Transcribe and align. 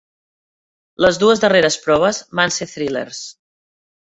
Les 1.05 1.19
dues 1.23 1.43
darreres 1.43 1.77
proves 1.83 2.23
van 2.41 2.55
ser 2.57 2.69
thrillers. 2.73 3.23